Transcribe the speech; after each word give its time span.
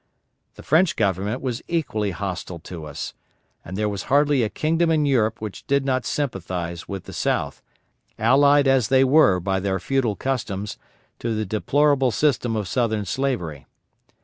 The 0.55 0.63
French 0.63 0.95
Government 0.95 1.43
was 1.43 1.61
equally 1.67 2.09
hostile 2.09 2.57
to 2.61 2.85
us, 2.85 3.13
and 3.63 3.77
there 3.77 3.87
was 3.87 4.05
hardly 4.09 4.41
a 4.41 4.49
kingdom 4.49 4.89
in 4.89 5.05
Europe 5.05 5.39
which 5.41 5.67
did 5.67 5.85
not 5.85 6.07
sympathize 6.07 6.87
with 6.87 7.03
the 7.03 7.13
South, 7.13 7.61
allied 8.17 8.67
as 8.67 8.87
they 8.87 9.03
were 9.03 9.39
by 9.39 9.59
their 9.59 9.79
feudal 9.79 10.15
customs 10.15 10.79
to 11.19 11.35
the 11.35 11.45
deplorable 11.45 12.09
system 12.09 12.55
of 12.55 12.67
Southern 12.67 13.05
slavery. 13.05 13.67